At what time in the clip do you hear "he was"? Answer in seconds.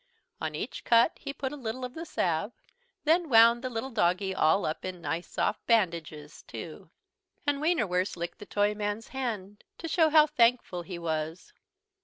10.81-11.53